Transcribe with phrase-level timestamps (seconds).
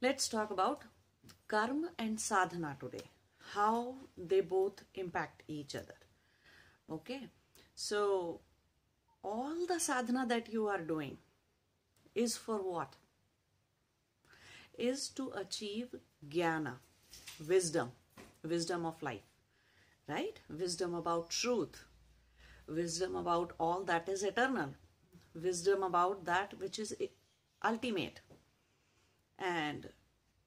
[0.00, 0.82] Let's talk about
[1.46, 3.10] karma and sadhana today.
[3.52, 5.94] How they both impact each other.
[6.90, 7.28] Okay,
[7.74, 8.40] so
[9.22, 11.18] all the sadhana that you are doing
[12.14, 12.96] is for what?
[14.76, 15.94] Is to achieve
[16.28, 16.74] jnana,
[17.46, 17.92] wisdom,
[18.42, 19.28] wisdom of life,
[20.08, 20.40] right?
[20.48, 21.84] Wisdom about truth,
[22.66, 24.74] wisdom about all that is eternal,
[25.42, 26.94] wisdom about that which is
[27.64, 28.20] ultimate,
[29.38, 29.88] and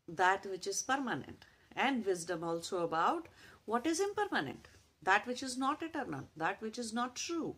[0.07, 3.27] that which is permanent, and wisdom also about
[3.65, 4.67] what is impermanent,
[5.01, 7.55] that which is not eternal, that which is not true,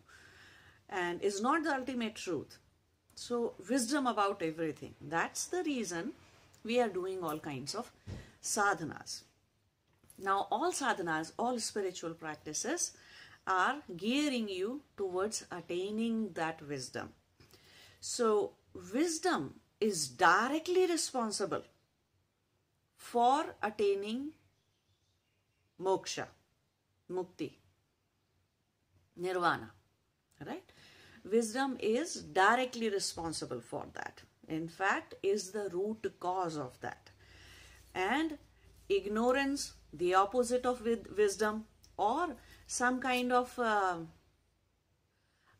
[0.89, 2.57] and is not the ultimate truth.
[3.15, 4.95] So, wisdom about everything.
[4.99, 6.13] That's the reason
[6.63, 7.91] we are doing all kinds of
[8.41, 9.23] sadhanas.
[10.17, 12.93] Now, all sadhanas, all spiritual practices
[13.45, 17.09] are gearing you towards attaining that wisdom.
[18.05, 18.51] So,
[18.93, 21.61] wisdom is directly responsible
[22.97, 24.33] for attaining
[25.81, 26.25] moksha,
[27.09, 27.53] mukti,
[29.15, 29.71] nirvana,
[30.45, 30.69] right?
[31.23, 34.21] Wisdom is directly responsible for that.
[34.49, 37.09] In fact, is the root cause of that.
[37.95, 38.37] And
[38.89, 41.63] ignorance, the opposite of wisdom,
[41.95, 42.35] or
[42.67, 43.99] some kind of uh,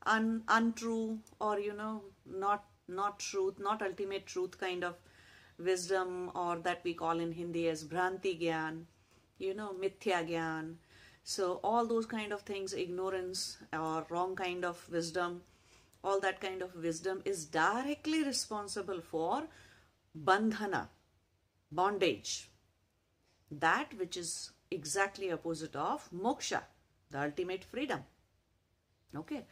[0.06, 4.96] un, untrue or you know not not truth, not ultimate truth kind of
[5.58, 8.84] wisdom, or that we call in Hindi as bhranti gyan,
[9.38, 10.76] you know, mithya gyan.
[11.24, 15.42] So all those kind of things, ignorance or wrong kind of wisdom,
[16.04, 19.44] all that kind of wisdom is directly responsible for
[20.14, 20.90] bandhana,
[21.72, 22.50] bondage.
[23.50, 26.64] That which is exactly opposite of moksha,
[27.10, 28.02] the ultimate freedom.
[29.16, 29.46] Okay.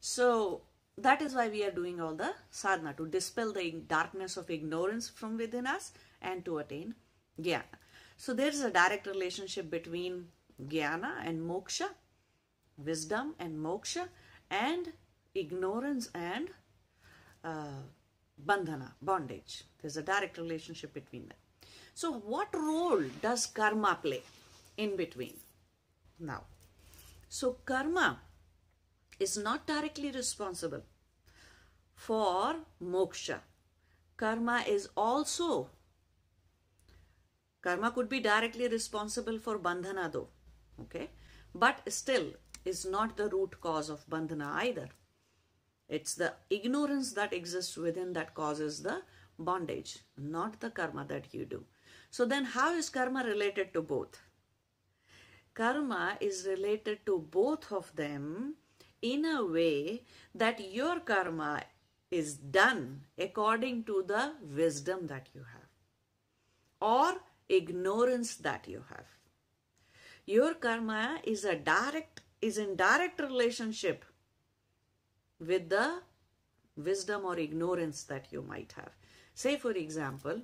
[0.00, 0.62] So
[0.98, 5.08] that is why we are doing all the sadhana to dispel the darkness of ignorance
[5.08, 5.92] from within us
[6.22, 6.94] and to attain
[7.40, 7.80] jnana.
[8.16, 10.28] So there is a direct relationship between
[10.64, 11.88] jnana and moksha,
[12.78, 14.08] wisdom and moksha,
[14.50, 14.92] and
[15.34, 16.48] ignorance and
[17.44, 17.82] uh,
[18.44, 19.64] bandhana, bondage.
[19.80, 21.38] There's a direct relationship between them.
[21.94, 24.22] So what role does karma play
[24.76, 25.34] in between?
[26.18, 26.44] Now,
[27.28, 28.20] so karma
[29.18, 30.82] is not directly responsible
[31.94, 33.40] for moksha.
[34.16, 35.70] Karma is also,
[37.62, 40.28] karma could be directly responsible for bandhana though,
[40.80, 41.10] okay?
[41.54, 42.32] But still
[42.64, 44.88] is not the root cause of bandhana either.
[45.88, 49.02] It's the ignorance that exists within that causes the
[49.38, 51.64] bondage, not the karma that you do.
[52.10, 54.20] So then how is karma related to both?
[55.54, 58.56] Karma is related to both of them
[59.12, 60.02] in a way
[60.34, 61.62] that your karma
[62.10, 62.82] is done
[63.18, 65.70] according to the wisdom that you have
[66.80, 69.06] or ignorance that you have.
[70.24, 74.04] Your karma is a direct is in direct relationship
[75.38, 76.00] with the
[76.76, 78.90] wisdom or ignorance that you might have.
[79.34, 80.42] Say for example,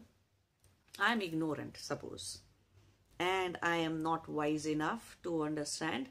[0.99, 2.41] I am ignorant, suppose,
[3.19, 6.09] and I am not wise enough to understand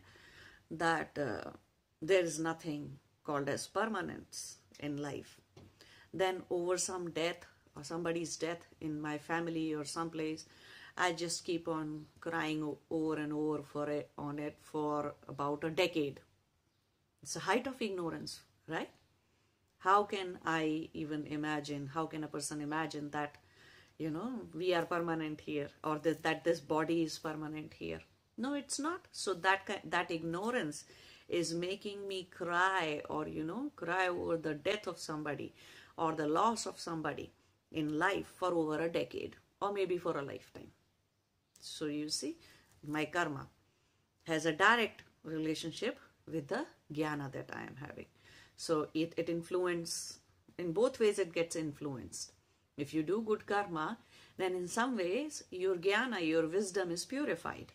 [0.70, 1.52] that uh,
[2.02, 5.40] there is nothing called as permanence in life.
[6.14, 7.46] Then over some death
[7.76, 10.46] or somebody's death in my family or someplace,
[10.98, 15.70] I just keep on crying over and over for it on it for about a
[15.70, 16.20] decade.
[17.24, 18.90] It's a height of ignorance, right?
[19.78, 23.38] How can I even imagine, how can a person imagine that,
[23.98, 28.02] you know, we are permanent here or that, that this body is permanent here?
[28.38, 29.08] No, it's not.
[29.12, 30.84] So that, that ignorance
[31.32, 35.54] is making me cry or, you know, cry over the death of somebody
[35.98, 37.32] or the loss of somebody
[37.72, 40.72] in life for over a decade or maybe for a lifetime.
[41.60, 42.38] So you see,
[42.86, 43.48] my karma
[44.28, 45.98] has a direct relationship
[46.28, 48.08] with the jnana that I am having.
[48.58, 50.20] So it, it influences,
[50.58, 52.34] in both ways it gets influenced.
[52.78, 53.98] If you do good karma,
[54.38, 57.72] then in some ways your jnana, your wisdom is purified.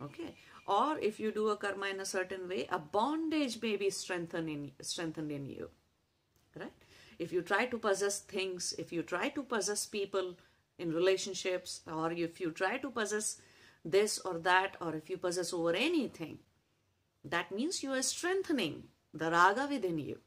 [0.00, 0.34] Okay.
[0.66, 4.48] Or if you do a karma in a certain way, a bondage may be strengthened
[4.48, 5.68] in, strengthened in you.
[6.58, 6.72] Right?
[7.18, 10.36] If you try to possess things, if you try to possess people
[10.78, 13.40] in relationships, or if you try to possess
[13.84, 16.38] this or that, or if you possess over anything,
[17.24, 20.18] that means you are strengthening the raga within you,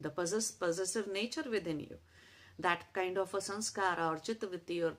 [0.00, 1.96] the possess, possessive nature within you,
[2.58, 4.92] that kind of a sanskara or chittavritti or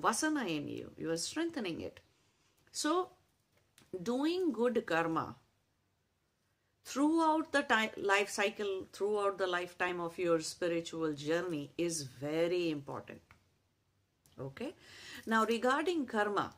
[0.00, 2.00] vasana in you, you are strengthening it.
[2.72, 3.10] So,
[4.02, 5.36] doing good karma
[6.84, 13.20] throughout the time, life cycle, throughout the lifetime of your spiritual journey is very important.
[14.40, 14.74] Okay.
[15.26, 16.54] Now, regarding karma,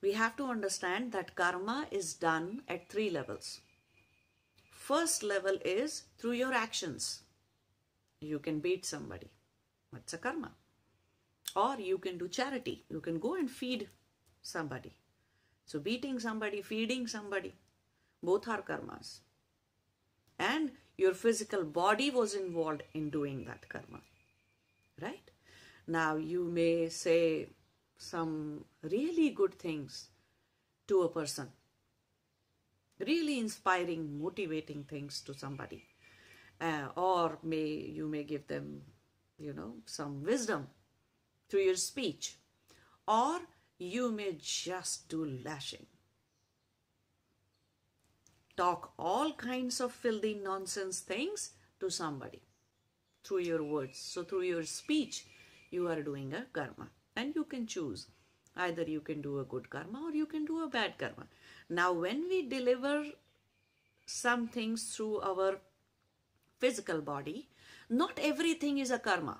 [0.00, 3.60] we have to understand that karma is done at three levels.
[4.70, 7.20] First level is through your actions.
[8.20, 9.30] You can beat somebody.
[9.92, 10.52] That's a karma.
[11.54, 12.84] Or you can do charity.
[12.88, 13.88] You can go and feed
[14.42, 14.96] somebody.
[15.70, 17.54] So beating somebody, feeding somebody,
[18.20, 19.20] both are karmas.
[20.36, 24.00] And your physical body was involved in doing that karma.
[25.00, 25.30] Right?
[25.86, 27.50] Now you may say
[27.96, 30.08] some really good things
[30.88, 31.46] to a person.
[32.98, 35.84] Really inspiring, motivating things to somebody.
[36.60, 37.68] Uh, or may
[37.98, 38.82] you may give them,
[39.38, 40.66] you know, some wisdom
[41.48, 42.38] through your speech.
[43.06, 43.38] Or
[43.80, 45.86] you may just do lashing.
[48.54, 52.42] Talk all kinds of filthy nonsense things to somebody
[53.24, 53.98] through your words.
[53.98, 55.24] So through your speech,
[55.70, 56.90] you are doing a karma.
[57.16, 58.08] And you can choose.
[58.54, 61.26] Either you can do a good karma or you can do a bad karma.
[61.70, 63.06] Now when we deliver
[64.04, 65.58] some things through our
[66.58, 67.48] physical body,
[67.88, 69.38] not everything is a karma.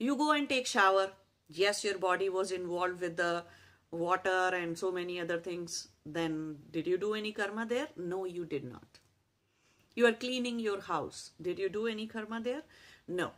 [0.00, 1.10] You go and take shower,
[1.52, 3.44] yes, your body was involved with the
[3.90, 7.88] water and so many other things, then did you do any karma there?
[7.96, 8.98] No, you did not.
[9.94, 11.30] You are cleaning your house.
[11.42, 12.62] Did you do any karma there?
[13.08, 13.32] No.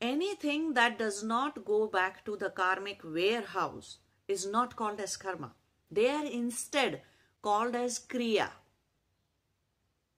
[0.00, 3.98] Anything that does not go back to the karmic warehouse
[4.28, 5.52] is not called as karma.
[5.90, 7.02] They are instead
[7.40, 8.48] called as kriya.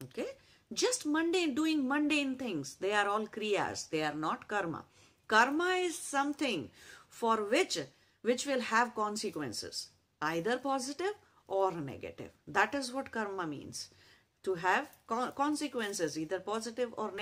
[0.03, 0.27] Okay?
[0.73, 2.77] Just mundane, doing mundane things.
[2.81, 3.89] They are all kriyas.
[3.91, 4.85] They are not karma.
[5.29, 6.71] Karma is something
[7.09, 7.79] for which
[8.23, 9.89] which will have consequences,
[10.21, 11.15] either positive
[11.47, 12.31] or negative.
[12.47, 13.91] That is what karma means.
[14.45, 17.13] To have consequences, either positive or.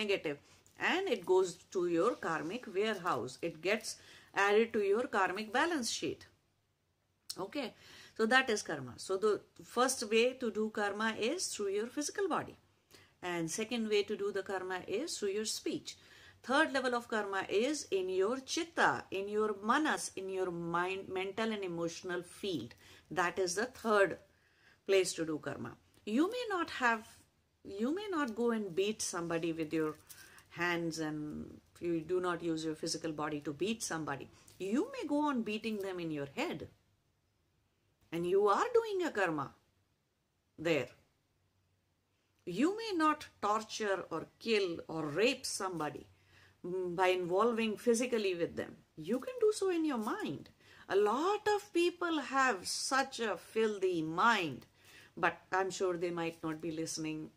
[0.78, 3.38] And it goes to your karmic warehouse.
[3.42, 3.96] It gets
[4.34, 6.26] added to your karmic balance sheet.
[7.38, 7.72] Okay.
[8.16, 8.94] So that is karma.
[8.96, 12.56] So the first way to do karma is through your physical body.
[13.22, 15.96] And second way to do the karma is through your speech.
[16.46, 21.50] Third level of karma is in your chitta, in your manas, in your mind, mental
[21.50, 22.74] and emotional field.
[23.10, 24.18] That is the third
[24.86, 25.72] place to do karma.
[26.04, 27.04] You may not have,
[27.64, 29.96] you may not go and beat somebody with your
[30.50, 34.28] hands and you do not use your physical body to beat somebody.
[34.60, 36.68] You may go on beating them in your head.
[38.12, 39.50] And you are doing a karma
[40.56, 40.90] there.
[42.44, 46.06] You may not torture or kill or rape somebody
[46.64, 48.76] Mm, by involving physically with them.
[48.96, 50.48] You can do so in your mind.
[50.88, 54.66] A lot of people have such a filthy mind,
[55.16, 57.30] but I'm sure they might not be listening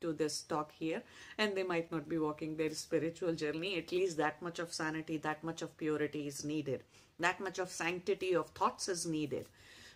[0.00, 1.02] to this talk here
[1.38, 3.76] and they might not be walking their spiritual journey.
[3.76, 6.84] At least that much of sanity, that much of purity is needed.
[7.18, 9.48] That much of sanctity of thoughts is needed.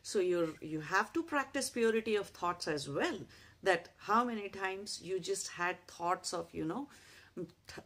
[0.03, 3.19] So you're, you have to practice purity of thoughts as well.
[3.62, 6.88] That how many times you just had thoughts of, you know,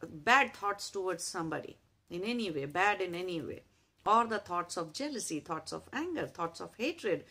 [0.08, 1.78] bad thoughts towards somebody
[2.10, 3.62] in any way, bad in any way,
[4.04, 7.24] or the thoughts of jealousy, thoughts of anger, thoughts of hatred,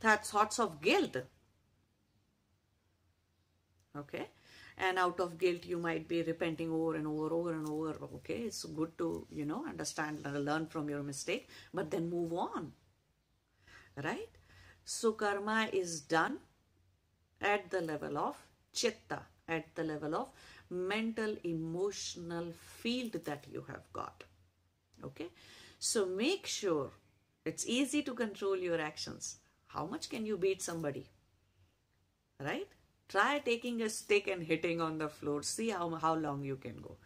[0.00, 1.16] thoughts of guilt.
[3.96, 4.28] Okay?
[4.76, 7.96] And out of guilt, you might be repenting over and over, over and over.
[8.16, 8.42] Okay?
[8.42, 12.72] It's good to, you know, understand and learn from your mistake, but then move on.
[13.96, 14.30] Right?
[14.84, 16.38] So, karma is done
[17.40, 18.36] at the level of
[18.72, 20.28] chitta, at the level of
[20.70, 24.24] mental emotional field that you have got.
[25.04, 25.28] Okay?
[25.78, 26.90] So make sure
[27.44, 29.36] it's easy to control your actions.
[29.68, 31.08] How much can you beat somebody?
[32.40, 32.68] Right?
[33.08, 35.42] Try taking a stick and hitting on the floor.
[35.42, 36.96] See how, how long you can go.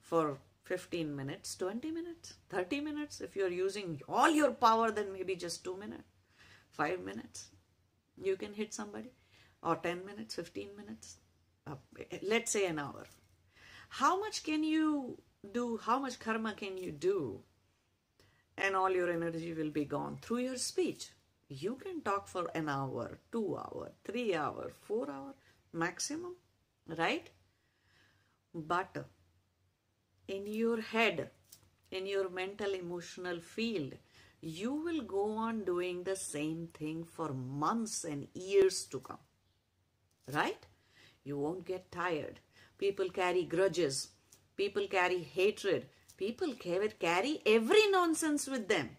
[0.00, 5.34] For 15 minutes 20 minutes 30 minutes if you're using all your power then maybe
[5.34, 6.04] just 2 minutes
[6.70, 7.46] 5 minutes
[8.16, 9.10] you can hit somebody.
[9.62, 11.16] Or 10 minutes 15 minutes
[11.66, 11.74] uh,
[12.22, 13.06] let's say an hour.
[13.88, 15.18] How much can you
[15.52, 15.78] do?
[15.82, 17.40] How much karma can you do?
[18.56, 21.10] And all your energy will be gone through your speech.
[21.48, 25.34] You can talk for an hour, two hour, three hour, four hour
[25.72, 26.36] maximum,
[26.86, 27.28] right?
[28.54, 29.06] But
[30.28, 31.30] in your head,
[31.90, 33.94] in your mental emotional field,
[34.40, 39.18] you will go on doing the same thing for months and years to come.
[40.32, 40.66] Right?
[41.24, 42.40] You won't get tired.
[42.78, 44.08] People carry grudges.
[44.56, 45.86] People carry hatred.
[46.16, 48.90] People carry every nonsense with them.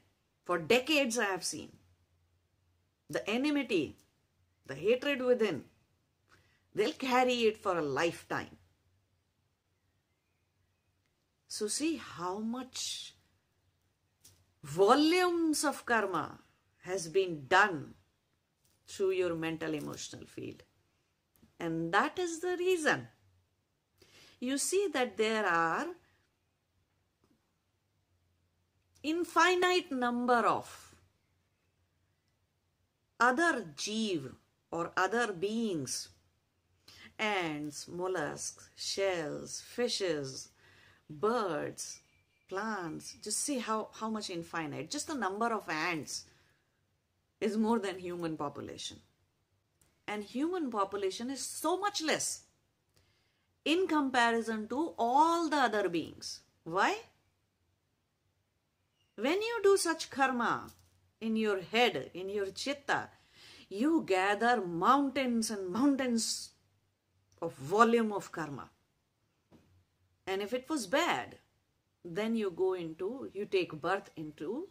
[0.45, 1.71] For decades I have seen.
[3.09, 3.97] The enmity,
[4.65, 5.65] the hatred within.
[6.73, 8.57] They'll carry it for a lifetime.
[11.47, 13.13] So, see how much
[14.63, 16.39] volumes of karma
[16.83, 17.93] has been done
[18.87, 20.63] through your mental emotional field.
[21.63, 23.07] And that is the reason.
[24.41, 25.85] You see that there are
[29.01, 30.95] infinite number of
[33.17, 34.33] other jeev
[34.71, 36.09] or other beings.
[37.17, 40.49] Ants mollusks shells fishes
[41.09, 42.01] birds
[42.49, 43.15] plants.
[43.23, 44.91] Just see how how much infinite.
[44.91, 46.25] Just the number of ants
[47.39, 48.97] is more than human population
[50.07, 52.43] and human population is so much less
[53.65, 56.95] in comparison to all the other beings why
[59.15, 60.71] when you do such karma
[61.21, 63.09] in your head, in your chitta,
[63.69, 66.49] you gather mountains and mountains
[67.41, 68.69] of volume of karma.
[70.25, 71.37] And if it was bad,
[72.03, 74.67] then you go into, you take birth into,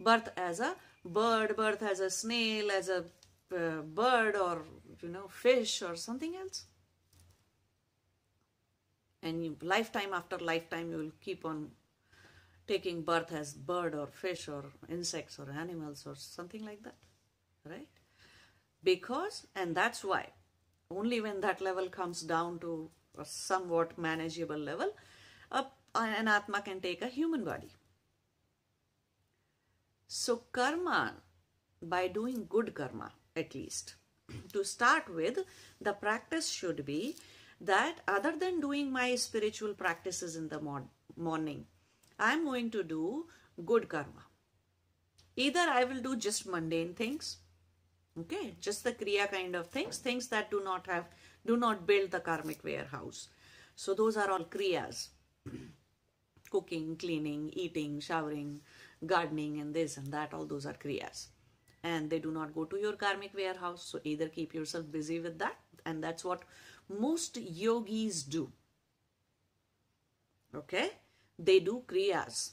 [0.00, 3.04] birth as a bird, birth as a snail, as a
[3.56, 4.64] uh, bird or,
[5.00, 6.64] you know, fish or something else.
[9.22, 11.70] And you, lifetime after lifetime, you will keep on
[12.68, 16.96] taking birth as bird or fish or insects or animals or something like that
[17.64, 17.88] right
[18.84, 20.24] because and that's why
[20.90, 24.92] only when that level comes down to a somewhat manageable level
[25.50, 25.64] a,
[25.94, 27.72] an atma can take a human body
[30.06, 31.14] so karma
[31.82, 33.10] by doing good karma
[33.42, 33.94] at least
[34.52, 35.40] to start with
[35.88, 37.16] the practice should be
[37.72, 40.60] that other than doing my spiritual practices in the
[41.28, 41.64] morning
[42.18, 43.26] I'm going to do
[43.64, 44.24] good karma.
[45.36, 47.36] Either I will do just mundane things,
[48.20, 51.04] okay, just the kriya kind of things, things that do not have,
[51.46, 53.28] do not build the karmic warehouse.
[53.76, 55.08] So those are all kriyas.
[56.50, 58.62] Cooking, cleaning, eating, showering,
[59.06, 61.26] gardening and this and that, all those are kriyas.
[61.82, 63.84] And they do not go to your karmic warehouse.
[63.84, 65.56] So either keep yourself busy with that.
[65.86, 66.42] And that's what
[66.88, 68.50] most yogis do.
[70.54, 70.90] Okay
[71.38, 72.52] they do kriyas.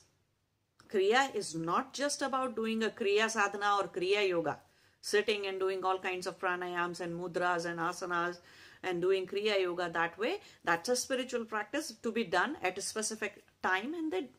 [0.88, 4.60] Kriya is not just about doing a kriya sadhana or kriya yoga,
[5.01, 8.38] sitting and doing all kinds of pranayams and mudras and asanas
[8.84, 10.39] and doing kriya yoga that way.
[10.63, 14.29] That's a spiritual practice to be done at a specific time and then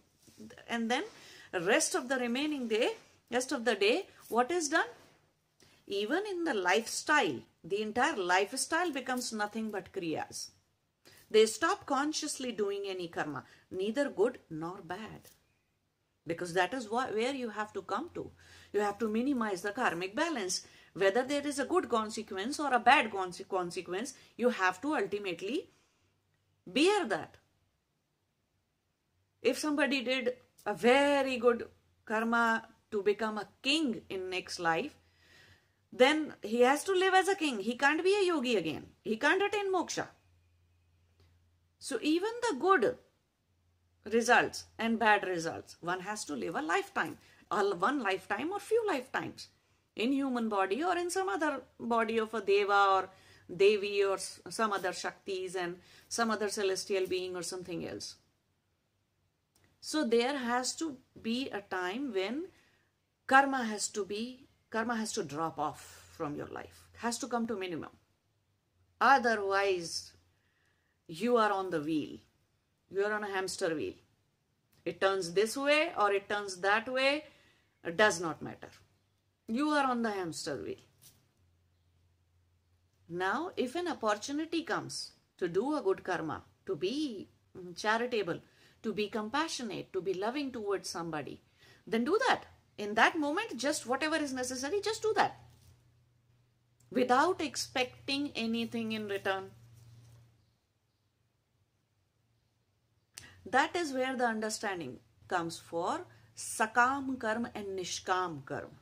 [0.68, 1.02] and then
[1.62, 2.90] rest of the remaining day,
[3.32, 4.86] rest of the day, what is done?
[5.86, 10.50] Even in the lifestyle, the entire lifestyle becomes nothing but kriyas.
[11.30, 15.30] They stop consciously doing any karma, neither good nor bad.
[16.26, 18.30] Because that is what, where you have to come to.
[18.72, 20.66] You have to minimize the karmic balance.
[20.92, 25.70] Whether there is a good consequence or a bad consequence, you have to ultimately
[26.66, 27.36] bear that.
[29.42, 31.68] If somebody did a very good
[32.04, 34.96] karma to become a king in next life,
[35.92, 37.60] then he has to live as a king.
[37.60, 38.86] He can't be a yogi again.
[39.02, 40.08] He can't attain moksha.
[41.78, 42.98] So even the good
[44.12, 49.48] results and bad results, one has to live a lifetime, one lifetime or few lifetimes
[49.94, 53.08] in human body or in some other body of a deva or
[53.54, 55.76] devi or some other shaktis and
[56.08, 58.16] some other celestial being or something else.
[59.80, 62.48] So there has to be a time when
[63.26, 67.46] karma has to be, karma has to drop off from your life, has to come
[67.46, 67.90] to minimum.
[69.00, 70.12] Otherwise,
[71.06, 72.18] you are on the wheel.
[72.90, 73.94] You are on a hamster wheel.
[74.84, 77.24] It turns this way or it turns that way.
[77.84, 78.70] It does not matter.
[79.48, 80.76] You are on the hamster wheel.
[83.08, 87.28] Now, if an opportunity comes to do a good karma, to be
[87.76, 88.40] charitable,
[88.82, 91.40] to be compassionate, to be loving towards somebody,
[91.86, 92.44] then do that.
[92.78, 95.40] In that moment, just whatever is necessary, just do that.
[96.90, 99.50] Without expecting anything in return.
[103.44, 106.06] That is where the understanding comes for
[106.36, 108.80] sakam karma and nishkam karma.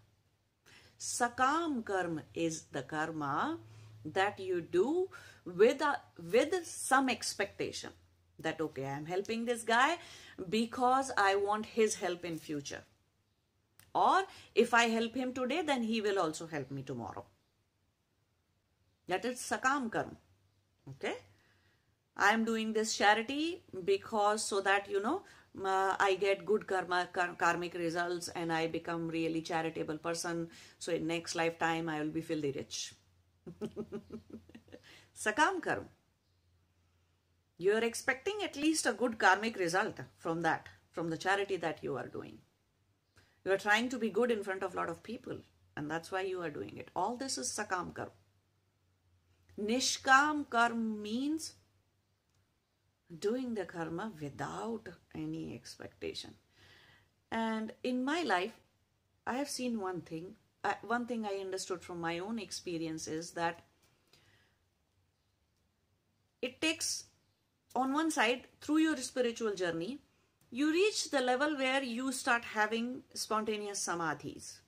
[0.99, 3.59] Sakam karma is the karma
[4.05, 5.09] that you do
[5.45, 7.91] with a, with some expectation
[8.39, 9.99] that okay I am helping this guy
[10.49, 12.83] because I want his help in future
[13.95, 14.25] or
[14.55, 17.25] if I help him today then he will also help me tomorrow.
[19.09, 20.17] That is sakam karma.
[20.89, 21.15] Okay.
[22.17, 25.23] I am doing this charity because so that, you know,
[25.65, 30.49] uh, I get good karma, kar karmic results and I become really charitable person.
[30.79, 32.95] So in next lifetime, I will be filthy rich.
[35.17, 35.87] Sakam karma.
[37.59, 41.83] You are expecting at least a good karmic result from that, from the charity that
[41.83, 42.39] you are doing.
[43.45, 45.39] You are trying to be good in front of a lot of people,
[45.77, 46.91] and that's why you are doing it.
[46.97, 48.13] All this is Sakam karma.
[49.61, 51.55] Nishkam karma means
[53.19, 56.35] doing the karma without any expectation.
[57.31, 58.55] And in my life,
[59.27, 60.37] I have seen one thing.
[60.83, 63.61] One thing I understood from my own experience is that
[66.41, 67.05] it takes,
[67.77, 69.99] on one side, through your spiritual journey,
[70.55, 74.61] you reach the level where you start having spontaneous samadhis.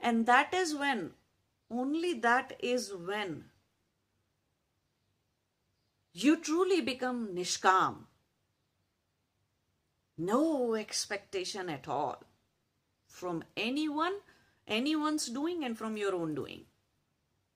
[0.00, 1.14] And that is when,
[1.68, 3.46] only that is when
[6.12, 7.96] you truly become nishkam.
[10.16, 12.22] No expectation at all
[13.08, 14.14] from anyone,
[14.68, 16.66] anyone's doing and from your own doing.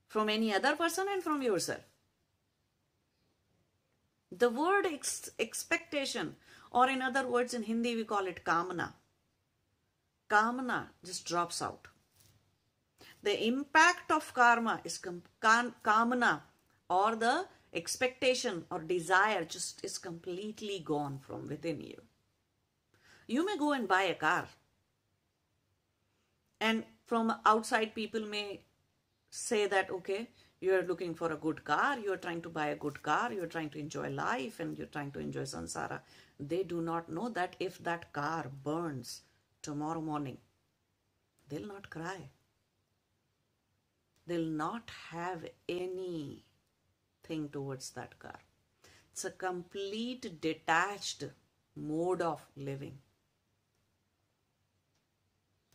[0.08, 1.82] From any other person and from yourself.
[4.32, 6.34] The word ex expectation
[6.70, 8.92] or in other words in Hindi we call it kamana.
[10.28, 11.88] Kamana just drops out.
[13.22, 15.00] The impact of karma is
[15.42, 16.40] kamana
[16.88, 22.00] or the expectation or desire just is completely gone from within you.
[23.26, 24.48] You may go and buy a car.
[26.60, 28.62] And from outside, people may
[29.30, 30.28] say that, okay,
[30.60, 33.70] you're looking for a good car, you're trying to buy a good car, you're trying
[33.70, 36.00] to enjoy life, and you're trying to enjoy sansara.
[36.38, 39.22] They do not know that if that car burns
[39.62, 40.38] tomorrow morning,
[41.48, 42.28] they'll not cry.
[44.26, 46.44] They'll not have any
[47.24, 48.38] thing towards that car.
[49.12, 51.24] It's a complete detached
[51.74, 52.98] mode of living.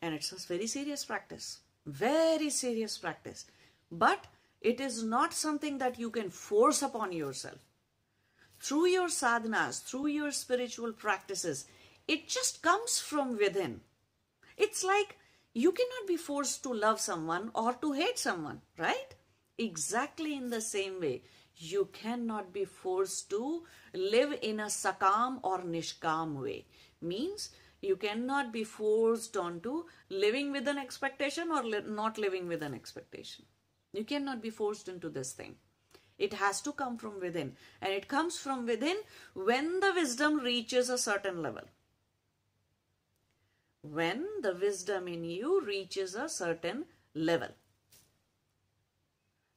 [0.02, 1.60] And it's a very serious practice.
[1.86, 3.46] Very serious practice.
[3.92, 4.26] But
[4.70, 7.60] it is not something that you can force upon yourself.
[8.60, 11.66] Through your sadhanas, through your spiritual practices,
[12.08, 13.82] it just comes from within.
[14.58, 15.20] It's like
[15.54, 19.14] you cannot be forced to love someone or to hate someone, right?
[19.60, 21.22] Exactly in the same way,
[21.58, 26.66] you cannot be forced to live in a sakam or nishkam way.
[27.02, 27.52] Means
[27.82, 32.74] you cannot be forced onto living with an expectation or li not living with an
[32.74, 33.46] expectation.
[33.96, 35.56] You cannot be forced into this thing.
[36.18, 37.56] It has to come from within.
[37.82, 38.98] And it comes from within
[39.34, 41.64] when the wisdom reaches a certain level.
[43.82, 47.50] When the wisdom in you reaches a certain level.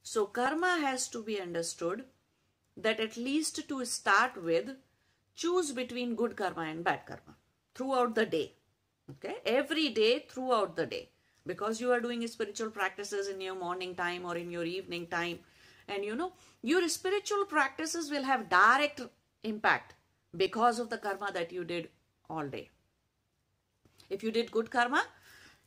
[0.02, 2.04] So karma has to be understood
[2.76, 4.70] that at least to start with,
[5.34, 7.36] choose between good karma and bad karma
[7.74, 8.52] throughout the day.
[9.10, 11.10] Okay, every day throughout the day.
[11.48, 15.38] Because you are doing spiritual practices in your morning time or in your evening time.
[15.88, 16.32] And you know,
[16.62, 19.00] your spiritual practices will have direct
[19.42, 19.94] impact
[20.36, 21.88] because of the karma that you did
[22.28, 22.68] all day.
[24.10, 25.04] If you did good karma,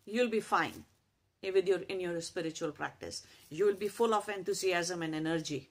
[0.05, 0.85] you'll be fine
[1.49, 5.69] with your in your spiritual practice you will be full of enthusiasm and energy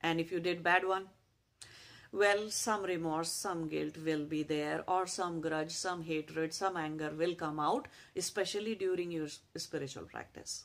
[0.00, 1.06] and if you did bad one
[2.12, 7.10] well some remorse some guilt will be there or some grudge some hatred some anger
[7.10, 10.64] will come out especially during your spiritual practice.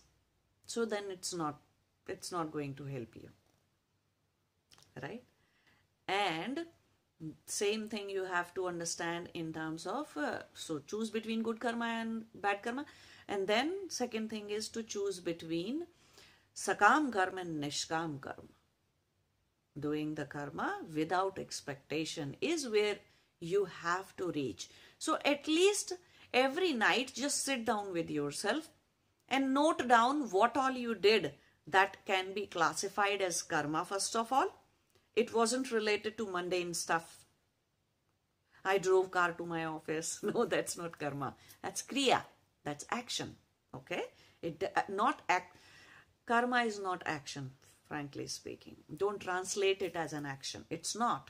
[0.65, 1.59] So then it's not
[2.07, 3.29] it's not going to help you.
[5.01, 5.23] Right?
[6.07, 6.65] And
[7.45, 11.85] same thing you have to understand in terms of uh, so choose between good karma
[11.85, 12.85] and bad karma.
[13.27, 15.87] And then second thing is to choose between
[16.55, 18.49] sakam karma and nishkam karma.
[19.79, 22.97] Doing the karma without expectation is where
[23.39, 24.69] you have to reach.
[24.99, 25.93] So at least
[26.33, 28.69] every night just sit down with yourself
[29.27, 31.33] and note down what all you did
[31.67, 34.47] that can be classified as karma first of all.
[35.15, 37.25] It wasn't related to mundane stuff.
[38.65, 40.19] I drove car to my office.
[40.23, 41.35] No, that's not karma.
[41.61, 42.21] That's kriya.
[42.63, 43.35] That's action.
[43.75, 44.03] Okay?
[44.41, 45.57] It uh, not act.
[46.25, 47.51] Karma is not action,
[47.93, 48.75] frankly speaking.
[48.97, 50.65] Don't translate it as an action.
[50.71, 51.29] It's not.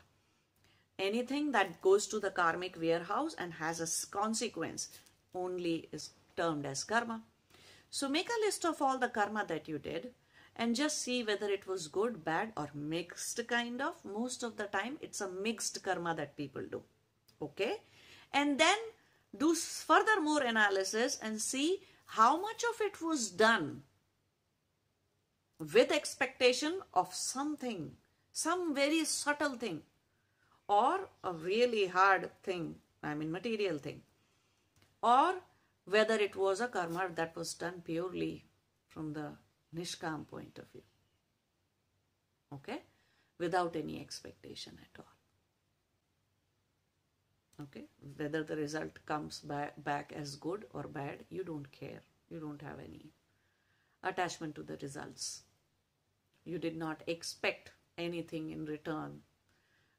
[0.97, 4.87] Anything that goes to the karmic warehouse and has a consequence
[5.35, 7.21] only is termed as karma.
[7.89, 10.11] So make a list of all the karma that you did
[10.55, 13.95] and just see whether it was good, bad or mixed kind of.
[14.05, 16.81] Most of the time it's a mixed karma that people do.
[17.41, 17.81] Okay?
[18.31, 18.77] And then
[19.37, 23.83] do further more analysis and see how much of it was done
[25.59, 27.91] with expectation of something,
[28.31, 29.81] some very subtle thing
[30.67, 34.01] or a really hard thing, I mean material thing
[35.01, 35.35] or
[35.85, 38.45] whether it was a karma that was done purely
[38.87, 39.33] from the
[39.75, 40.83] Nishkam point of view.
[42.53, 42.81] okay
[43.39, 45.13] without any expectation at all
[47.63, 47.83] okay
[48.17, 52.61] whether the result comes back, back as good or bad you don't care you don't
[52.61, 53.11] have any
[54.03, 55.43] attachment to the results.
[56.45, 59.21] You did not expect anything in return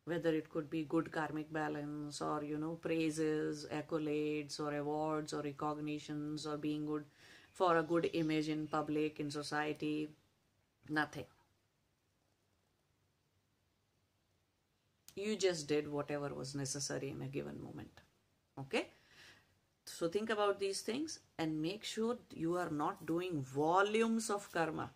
[0.04, 5.42] whether it could be good karmic balance or you know praises accolades or awards or
[5.42, 7.04] recognitions or being good
[7.52, 10.08] for a good image in public in society
[10.88, 11.24] nothing.
[15.16, 18.00] You just did whatever was necessary in a given moment.
[18.58, 18.88] Okay
[19.84, 24.90] so think about these things and make sure you are not doing volumes of karma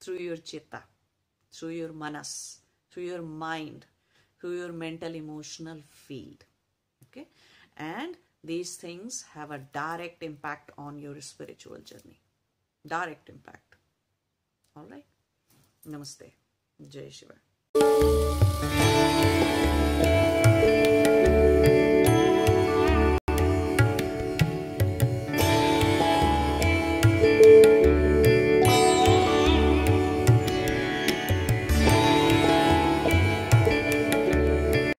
[0.00, 0.82] through your chitta
[1.52, 2.60] through your manas
[2.90, 3.86] through your mind
[4.40, 6.44] through your mental emotional field.
[7.06, 7.28] Okay?
[7.76, 12.20] And these things have a direct impact on your spiritual journey.
[12.86, 13.76] Direct impact.
[14.76, 15.04] All right?
[15.86, 16.32] Namaste.
[16.88, 18.49] Jai shiva.